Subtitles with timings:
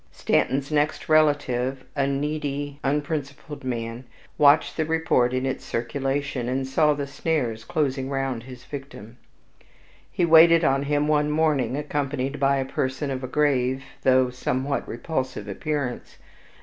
[0.11, 4.03] Stanton's next relative, a needy unprincipled man,
[4.35, 9.17] watched the report in its circulation, and saw the snares closing round his victim.
[10.11, 14.87] He waited on him one morning, accompanied by a person of a grave, though somewhat
[14.87, 16.17] repulsive appearance.